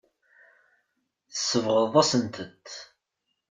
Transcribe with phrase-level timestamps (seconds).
[1.33, 2.67] Tsebɣeḍ-asen-tent.